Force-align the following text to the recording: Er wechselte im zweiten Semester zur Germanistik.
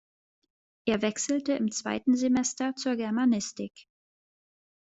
Er 0.85 1.03
wechselte 1.03 1.53
im 1.53 1.69
zweiten 1.71 2.15
Semester 2.17 2.75
zur 2.75 2.95
Germanistik. 2.95 3.85